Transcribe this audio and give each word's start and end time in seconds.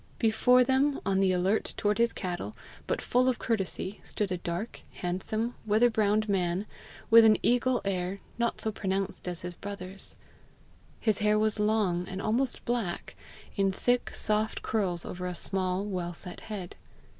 Before 0.17 0.63
them, 0.63 0.99
on 1.05 1.19
the 1.19 1.31
alert 1.31 1.75
toward 1.77 1.99
his 1.99 2.11
cattle, 2.11 2.55
but 2.87 3.03
full 3.03 3.29
of 3.29 3.37
courtesy, 3.37 3.99
stood 4.03 4.31
a 4.31 4.37
dark, 4.39 4.79
handsome, 4.93 5.53
weather 5.63 5.91
browned 5.91 6.27
man, 6.27 6.65
with 7.11 7.23
an 7.23 7.37
eagle 7.43 7.81
air, 7.85 8.19
not 8.39 8.59
so 8.61 8.71
pronounced 8.71 9.27
as 9.27 9.41
his 9.41 9.53
brother's. 9.53 10.15
His 10.99 11.19
hair 11.19 11.37
was 11.37 11.59
long, 11.59 12.07
and 12.07 12.19
almost 12.19 12.65
black, 12.65 13.15
in 13.55 13.71
thick, 13.71 14.09
soft 14.15 14.63
curls 14.63 15.05
over 15.05 15.27
a 15.27 15.35
small, 15.35 15.85
well 15.85 16.15
set 16.15 16.39
head. 16.39 16.77